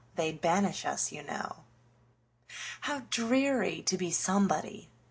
[0.15, 1.57] They 'd banish us, you know.
[2.87, 4.89] How dreary to be somebody!